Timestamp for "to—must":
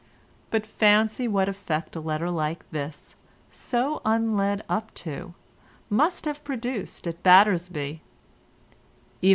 4.95-6.25